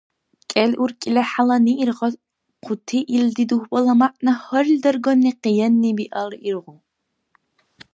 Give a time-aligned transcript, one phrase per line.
[0.51, 6.77] КӀел уркӀила хӀялани иргъахъути илди дугьбала мягӀна гьарил дарганни къиянни-биалра иргъу.